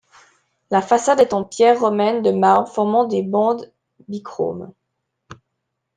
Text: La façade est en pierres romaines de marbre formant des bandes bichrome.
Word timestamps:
La 0.71 0.81
façade 0.81 1.19
est 1.19 1.31
en 1.35 1.43
pierres 1.43 1.79
romaines 1.79 2.23
de 2.23 2.31
marbre 2.31 2.67
formant 2.67 3.05
des 3.05 3.21
bandes 3.21 3.71
bichrome. 4.07 4.73